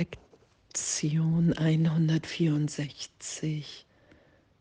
[0.00, 3.84] Lektion 164.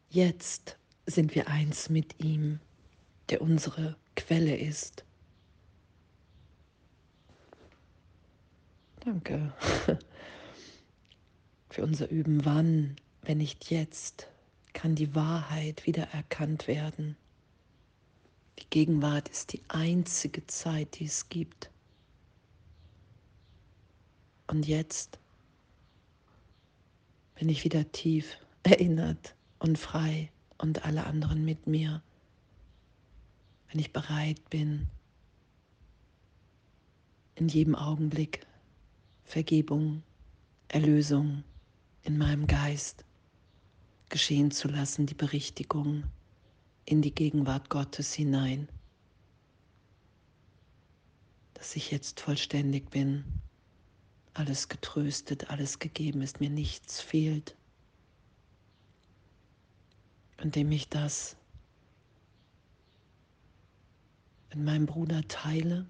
[0.09, 2.59] Jetzt sind wir eins mit ihm,
[3.29, 5.05] der unsere Quelle ist.
[8.99, 9.53] Danke
[11.69, 12.43] für unser Üben.
[12.43, 14.27] Wann, wenn nicht jetzt,
[14.73, 17.15] kann die Wahrheit wieder erkannt werden.
[18.59, 21.69] Die Gegenwart ist die einzige Zeit, die es gibt.
[24.47, 25.17] Und jetzt
[27.39, 32.03] bin ich wieder tief erinnert und frei und alle anderen mit mir,
[33.69, 34.89] wenn ich bereit bin,
[37.35, 38.45] in jedem Augenblick
[39.23, 40.03] Vergebung,
[40.67, 41.45] Erlösung
[42.03, 43.05] in meinem Geist
[44.09, 46.03] geschehen zu lassen, die Berichtigung
[46.83, 48.67] in die Gegenwart Gottes hinein,
[51.53, 53.23] dass ich jetzt vollständig bin,
[54.39, 57.57] alles getröstet, alles gegeben ist, mir nichts fehlt,
[60.41, 61.35] indem ich das
[64.49, 65.85] mit meinem Bruder teile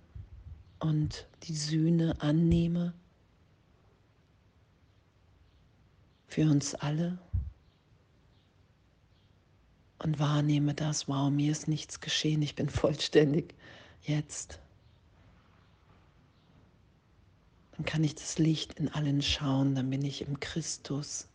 [0.79, 2.93] und die Sühne annehme
[6.25, 7.19] für uns alle
[9.99, 13.53] und wahrnehme das, wow, mir ist nichts geschehen, ich bin vollständig
[14.01, 14.59] jetzt.
[17.79, 21.29] Dann kann ich das Licht in allen schauen, dann bin ich im Christus,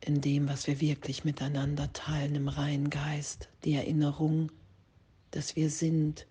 [0.00, 4.52] in dem, was wir wirklich miteinander teilen, im reinen Geist, die Erinnerung,
[5.30, 6.26] dass wir sind.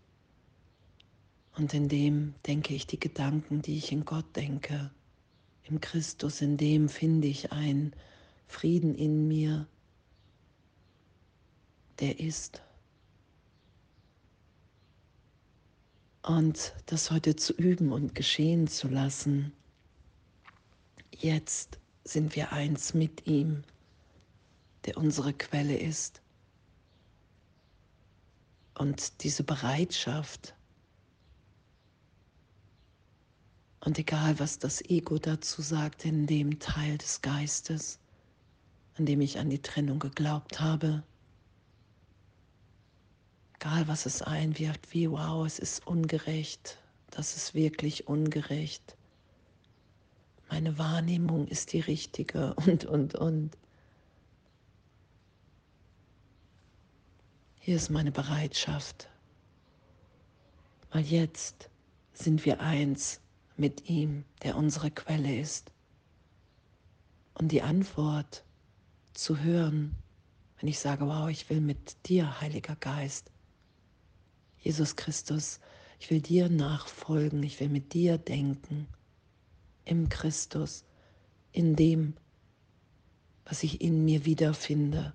[1.56, 4.92] Und in dem denke ich die Gedanken, die ich in Gott denke
[5.64, 7.92] im Christus, in dem finde ich einen
[8.48, 9.66] Frieden in mir,
[12.00, 12.62] der ist.
[16.26, 19.52] Und das heute zu üben und geschehen zu lassen.
[21.12, 23.64] Jetzt sind wir eins mit ihm,
[24.86, 26.22] der unsere Quelle ist.
[28.74, 30.56] Und diese Bereitschaft,
[33.86, 38.00] Und egal, was das Ego dazu sagt, in dem Teil des Geistes,
[38.98, 41.04] an dem ich an die Trennung geglaubt habe,
[43.66, 46.78] egal, was es einwirft, wie wow, es ist ungerecht,
[47.10, 48.96] das ist wirklich ungerecht.
[50.50, 53.58] Meine Wahrnehmung ist die richtige und, und, und.
[57.60, 59.10] Hier ist meine Bereitschaft,
[60.92, 61.72] weil jetzt
[62.14, 63.20] sind wir eins
[63.58, 65.72] mit ihm, der unsere Quelle ist.
[67.34, 68.44] Und die Antwort
[69.16, 69.96] zu hören,
[70.60, 73.32] wenn ich sage, wow, ich will mit dir, Heiliger Geist,
[74.66, 75.60] Jesus Christus,
[76.00, 78.88] ich will dir nachfolgen, ich will mit dir denken,
[79.86, 80.84] im Christus,
[81.52, 82.16] in dem,
[83.46, 85.14] was ich in mir wiederfinde,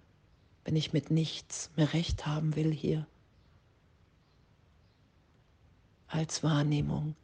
[0.64, 3.08] wenn ich mit nichts mehr recht haben will hier,
[6.06, 7.16] als Wahrnehmung,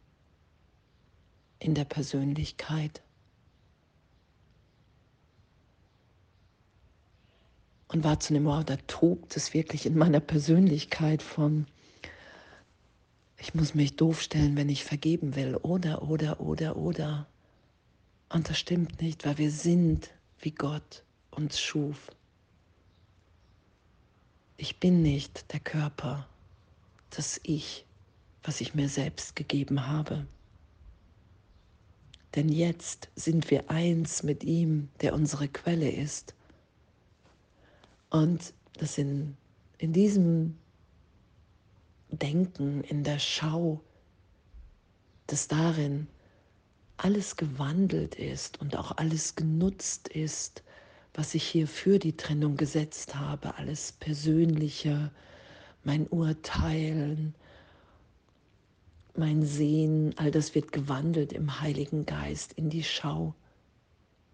[1.59, 3.01] in der Persönlichkeit.
[7.87, 11.67] Und wahrzunehmen, wow, da tobt es wirklich in meiner Persönlichkeit von,
[13.37, 17.27] ich muss mich doof stellen, wenn ich vergeben will, oder, oder, oder, oder.
[18.29, 20.09] Und das stimmt nicht, weil wir sind,
[20.39, 22.11] wie Gott uns schuf.
[24.57, 26.27] Ich bin nicht der Körper,
[27.11, 27.85] das Ich,
[28.43, 30.25] was ich mir selbst gegeben habe
[32.37, 36.35] denn jetzt sind wir eins mit ihm, der unsere Quelle ist.
[38.11, 39.35] Und das in,
[39.79, 40.55] in diesem
[42.19, 43.81] Denken, in der Schau,
[45.27, 46.07] dass darin
[46.97, 50.63] alles gewandelt ist und auch alles genutzt ist,
[51.13, 55.11] was ich hier für die Trennung gesetzt habe, alles Persönliche,
[55.83, 57.33] mein Urteilen,
[59.15, 63.33] mein Sehen, all das wird gewandelt im Heiligen Geist in die Schau,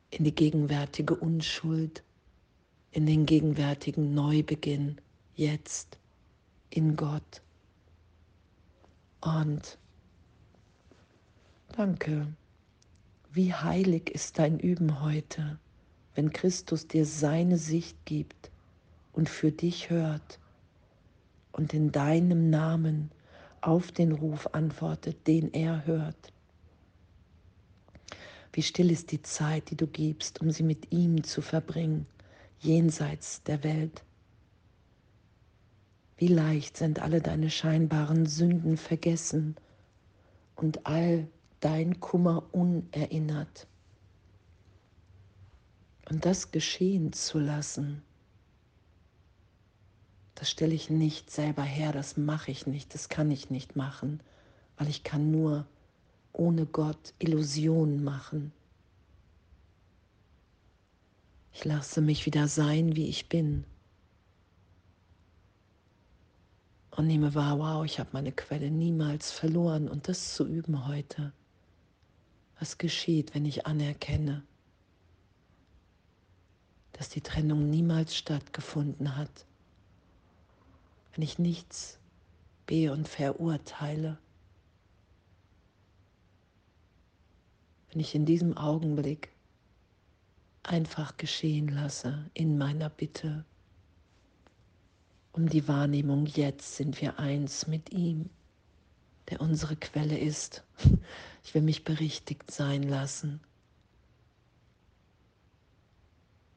[0.10, 2.04] in die gegenwärtige Unschuld,
[2.92, 4.98] in den gegenwärtigen Neubeginn,
[5.36, 5.98] jetzt
[6.70, 7.42] in Gott.
[9.24, 9.78] Und
[11.72, 12.28] danke,
[13.32, 15.60] wie heilig ist dein Üben heute,
[16.14, 18.52] wenn Christus dir seine Sicht gibt
[19.14, 20.40] und für dich hört
[21.54, 23.12] und in deinem Namen
[23.62, 26.34] auf den Ruf antwortet, den er hört.
[28.52, 32.08] Wie still ist die Zeit, die du gibst, um sie mit ihm zu verbringen,
[32.60, 34.04] jenseits der Welt.
[36.18, 39.56] Wie leicht sind alle deine scheinbaren Sünden vergessen
[40.56, 41.28] und all
[41.60, 43.68] dein Kummer unerinnert.
[46.10, 48.02] Und das geschehen zu lassen,
[50.36, 54.20] das stelle ich nicht selber her, das mache ich nicht, das kann ich nicht machen,
[54.78, 55.66] weil ich kann nur
[56.34, 58.52] ohne Gott Illusionen machen.
[61.54, 63.64] Ich lasse mich wieder sein, wie ich bin.
[66.96, 69.90] Und nehme wahr, wow, ich habe meine Quelle niemals verloren.
[69.90, 71.34] Und das zu üben heute.
[72.60, 74.44] Was geschieht, wenn ich anerkenne,
[76.92, 79.46] dass die Trennung niemals stattgefunden hat?
[81.14, 82.00] Wenn ich nichts
[82.68, 84.20] be- und verurteile?
[87.90, 89.30] Wenn ich in diesem Augenblick
[90.62, 93.46] einfach geschehen lasse in meiner Bitte
[95.34, 98.30] um die Wahrnehmung, jetzt sind wir eins mit ihm,
[99.30, 100.64] der unsere Quelle ist.
[101.44, 103.42] Ich will mich berichtigt sein lassen.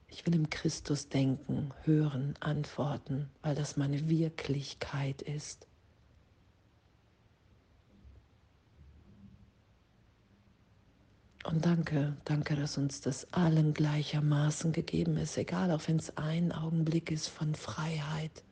[0.09, 5.67] Ich will im Christus denken, hören, antworten, weil das meine Wirklichkeit ist.
[11.45, 16.53] Und danke, danke, dass uns das allen gleichermaßen gegeben ist, egal, auch wenn es ein
[16.53, 18.43] Augenblick ist von Freiheit.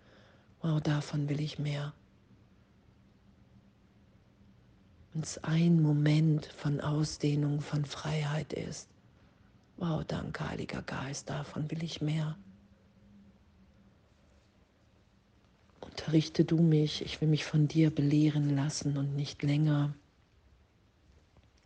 [0.64, 1.92] Wow, davon will ich mehr.
[5.12, 8.88] Wenn es ein Moment von Ausdehnung, von Freiheit ist.
[9.76, 12.38] Wow, danke, Heiliger Geist, davon will ich mehr.
[15.82, 19.94] Unterrichte du mich, ich will mich von dir belehren lassen und nicht länger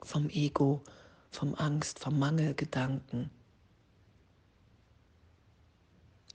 [0.02, 0.82] vom Ego
[1.30, 3.30] vom Angst, vom Mangelgedanken.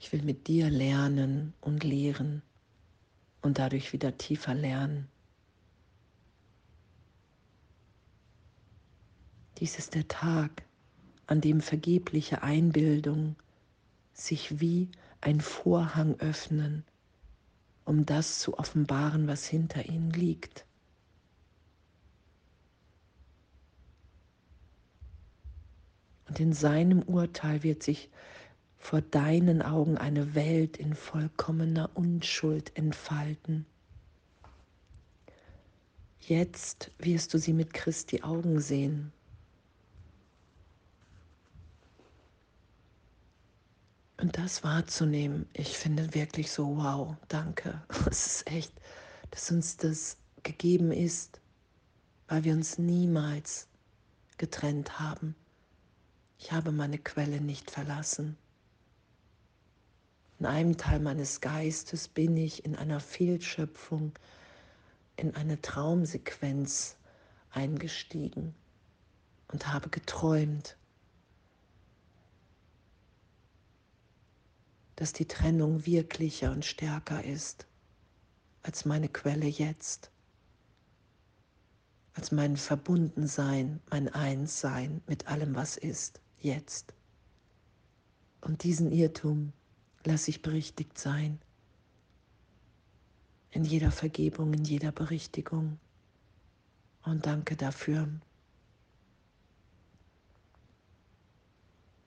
[0.00, 2.40] Ich will mit dir lernen und lehren
[3.44, 5.06] und dadurch wieder tiefer lernen.
[9.58, 10.62] Dies ist der Tag,
[11.26, 13.36] an dem vergebliche Einbildung
[14.14, 14.88] sich wie
[15.20, 16.84] ein Vorhang öffnen,
[17.84, 20.64] um das zu offenbaren, was hinter ihnen liegt.
[26.28, 28.08] Und in seinem Urteil wird sich
[28.84, 33.64] vor deinen Augen eine Welt in vollkommener Unschuld entfalten.
[36.20, 39.10] Jetzt wirst du sie mit Christi Augen sehen.
[44.20, 47.80] Und das wahrzunehmen, ich finde wirklich so, wow, danke.
[48.10, 48.72] Es ist echt,
[49.30, 51.40] dass uns das gegeben ist,
[52.28, 53.66] weil wir uns niemals
[54.36, 55.34] getrennt haben.
[56.38, 58.36] Ich habe meine Quelle nicht verlassen.
[60.44, 64.12] In einem Teil meines Geistes bin ich in einer Fehlschöpfung,
[65.16, 66.98] in eine Traumsequenz
[67.48, 68.54] eingestiegen
[69.50, 70.76] und habe geträumt,
[74.96, 77.66] dass die Trennung wirklicher und stärker ist
[78.62, 80.10] als meine Quelle jetzt,
[82.12, 86.92] als mein Verbundensein, mein Einssein mit allem, was ist jetzt.
[88.42, 89.54] Und diesen Irrtum
[90.04, 91.38] lasse ich berichtigt sein.
[93.50, 95.78] In jeder Vergebung, in jeder Berichtigung.
[97.04, 98.08] Und danke dafür.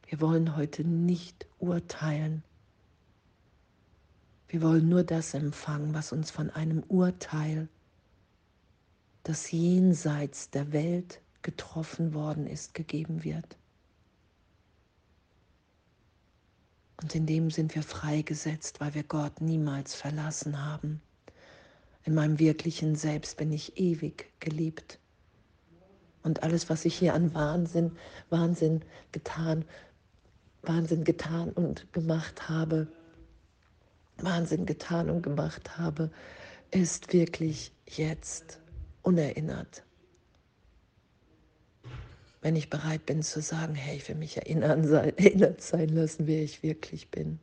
[0.08, 2.44] Wir wollen heute nicht urteilen.
[4.48, 7.68] Wir wollen nur das empfangen, was uns von einem Urteil,
[9.24, 13.58] das jenseits der Welt getroffen worden ist, gegeben wird.
[17.02, 21.02] Und in dem sind wir freigesetzt, weil wir Gott niemals verlassen haben.
[22.06, 25.00] In meinem wirklichen Selbst bin ich ewig geliebt.
[26.24, 27.96] Und alles, was ich hier an Wahnsinn,
[28.30, 29.64] Wahnsinn getan,
[30.64, 32.88] Wahnsinn getan und gemacht habe,
[34.18, 36.12] Wahnsinn getan und gemacht habe,
[36.72, 38.60] ist wirklich jetzt
[39.04, 39.87] unerinnert
[42.42, 46.28] wenn ich bereit bin zu sagen, hey, ich will mich erinnern sein, erinnert sein lassen,
[46.28, 47.40] wer ich wirklich bin.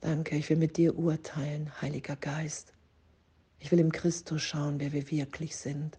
[0.00, 2.74] Danke, ich will mit dir urteilen, Heiliger Geist.
[3.58, 5.98] Ich will im Christus schauen, wer wir wirklich sind.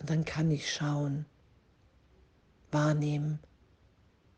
[0.00, 1.24] Und dann kann ich schauen,
[2.72, 3.38] wahrnehmen,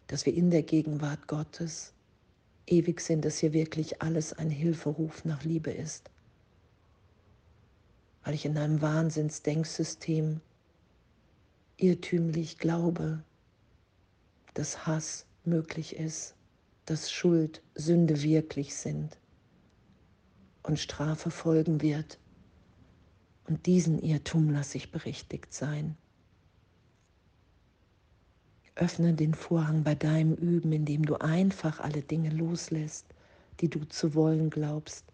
[0.08, 1.94] dass wir in der Gegenwart Gottes
[2.66, 6.10] ewig sind, dass hier wirklich alles ein Hilferuf nach Liebe ist
[8.26, 10.40] weil ich in einem Wahnsinnsdenksystem
[11.76, 13.22] irrtümlich glaube,
[14.52, 16.34] dass Hass möglich ist,
[16.86, 19.16] dass Schuld, Sünde wirklich sind
[20.64, 22.18] und Strafe folgen wird,
[23.48, 25.96] Und diesen Irrtum lasse ich berichtigt sein.
[28.74, 33.06] Öffne den Vorhang bei deinem Üben, indem du einfach alle Dinge loslässt,
[33.60, 35.04] die du zu wollen glaubst.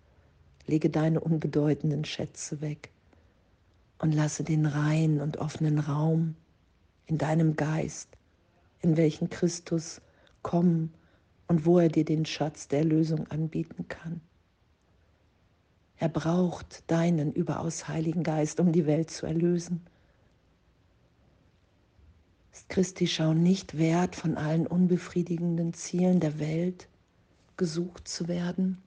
[0.66, 2.90] Lege deine unbedeutenden Schätze weg
[4.02, 6.35] und lasse den reinen und offenen Raum
[7.06, 8.09] in deinem Geist,
[8.80, 10.00] in welchen Christus
[10.42, 10.92] kommen
[11.47, 14.21] und wo er dir den Schatz der Erlösung anbieten kann.
[15.99, 19.87] Er braucht deinen überaus heiligen Geist, um die Welt zu erlösen.
[22.52, 26.88] Ist Christi Schau nicht wert, von allen unbefriedigenden Zielen der Welt
[27.56, 28.82] gesucht zu werden?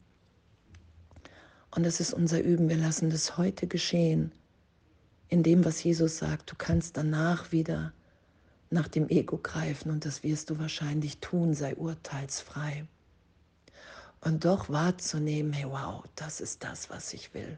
[1.73, 2.67] Und das ist unser Üben.
[2.67, 4.33] Wir lassen das heute geschehen,
[5.29, 6.51] in dem, was Jesus sagt.
[6.51, 7.93] Du kannst danach wieder
[8.69, 12.87] nach dem Ego greifen und das wirst du wahrscheinlich tun, sei urteilsfrei
[14.25, 17.57] und doch wahrzunehmen, hey wow, das ist das, was ich will.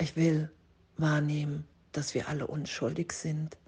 [0.00, 0.50] Ich will
[0.96, 3.58] wahrnehmen, dass wir alle unschuldig sind,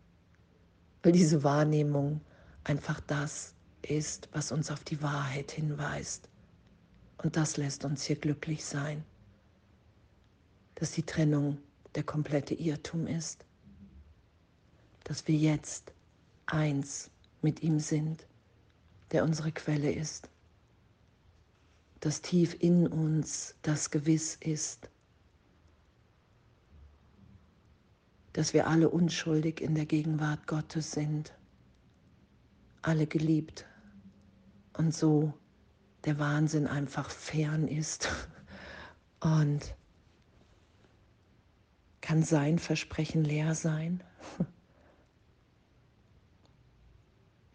[1.03, 2.23] weil diese Wahrnehmung
[2.65, 6.29] einfach das ist, was uns auf die Wahrheit hinweist.
[7.19, 9.05] Und das lässt uns hier glücklich sein,
[10.77, 11.59] dass die Trennung
[11.95, 13.45] der komplette Irrtum ist,
[15.05, 15.93] dass wir jetzt
[16.47, 17.11] eins
[17.43, 18.27] mit ihm sind,
[19.13, 20.31] der unsere Quelle ist
[22.01, 24.89] dass tief in uns das gewiss ist,
[28.33, 31.35] dass wir alle unschuldig in der Gegenwart Gottes sind,
[32.83, 33.67] alle geliebt
[34.79, 35.35] und so
[36.05, 38.09] der Wahnsinn einfach fern ist
[39.21, 39.75] und
[42.01, 44.03] kann sein Versprechen leer sein.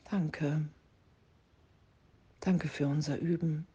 [0.09, 0.67] Danke.
[2.39, 3.67] Danke für unser Üben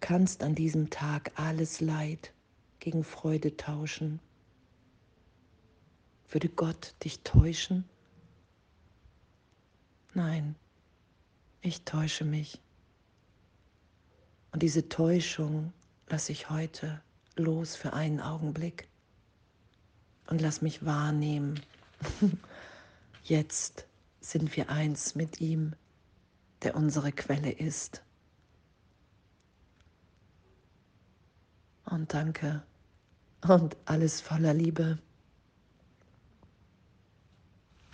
[0.00, 2.32] kannst an diesem Tag alles Leid
[2.80, 4.20] gegen Freude tauschen.
[6.28, 7.84] Würde Gott dich täuschen?
[10.14, 10.56] Nein,
[11.60, 12.60] ich täusche mich.
[14.52, 15.72] Und diese Täuschung
[16.08, 17.00] lasse ich heute
[17.36, 18.88] los für einen Augenblick
[20.30, 21.60] und lass mich wahrnehmen.
[23.24, 23.86] Jetzt
[24.20, 25.74] sind wir eins mit ihm,
[26.62, 28.02] der unsere Quelle ist.
[31.90, 32.62] und danke
[33.46, 34.98] und alles voller Liebe.